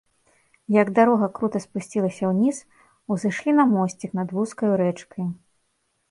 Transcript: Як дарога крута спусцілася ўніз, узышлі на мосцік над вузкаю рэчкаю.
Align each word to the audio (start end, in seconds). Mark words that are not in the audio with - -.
Як 0.81 0.87
дарога 0.99 1.27
крута 1.35 1.59
спусцілася 1.65 2.23
ўніз, 2.31 2.57
узышлі 3.15 3.51
на 3.59 3.65
мосцік 3.73 4.11
над 4.21 4.33
вузкаю 4.39 4.71
рэчкаю. 4.83 5.27